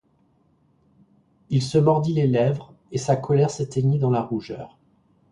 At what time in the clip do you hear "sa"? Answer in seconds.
2.97-3.15